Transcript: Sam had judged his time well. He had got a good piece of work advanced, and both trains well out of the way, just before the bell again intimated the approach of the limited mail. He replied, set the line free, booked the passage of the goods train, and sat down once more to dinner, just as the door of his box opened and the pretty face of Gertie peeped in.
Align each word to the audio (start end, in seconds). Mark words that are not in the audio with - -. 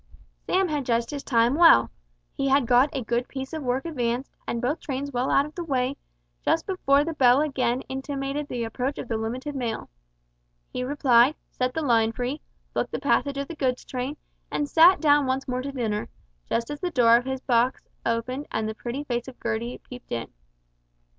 Sam 0.47 0.67
had 0.69 0.87
judged 0.87 1.11
his 1.11 1.23
time 1.23 1.53
well. 1.53 1.91
He 2.33 2.47
had 2.47 2.65
got 2.65 2.89
a 2.91 3.03
good 3.03 3.27
piece 3.27 3.53
of 3.53 3.61
work 3.61 3.85
advanced, 3.85 4.31
and 4.47 4.59
both 4.59 4.79
trains 4.79 5.11
well 5.11 5.29
out 5.29 5.45
of 5.45 5.53
the 5.53 5.63
way, 5.63 5.95
just 6.43 6.65
before 6.65 7.03
the 7.03 7.13
bell 7.13 7.39
again 7.41 7.81
intimated 7.81 8.47
the 8.47 8.63
approach 8.63 8.97
of 8.97 9.07
the 9.07 9.15
limited 9.17 9.53
mail. 9.55 9.91
He 10.73 10.83
replied, 10.83 11.35
set 11.51 11.75
the 11.75 11.83
line 11.83 12.13
free, 12.13 12.41
booked 12.73 12.91
the 12.93 12.99
passage 12.99 13.37
of 13.37 13.47
the 13.47 13.55
goods 13.55 13.85
train, 13.85 14.17
and 14.49 14.67
sat 14.67 14.99
down 15.01 15.27
once 15.27 15.47
more 15.47 15.61
to 15.61 15.71
dinner, 15.71 16.09
just 16.49 16.71
as 16.71 16.79
the 16.79 16.89
door 16.89 17.15
of 17.15 17.25
his 17.25 17.41
box 17.41 17.83
opened 18.03 18.47
and 18.49 18.67
the 18.67 18.73
pretty 18.73 19.03
face 19.03 19.27
of 19.27 19.39
Gertie 19.39 19.77
peeped 19.87 20.11
in. 20.11 20.33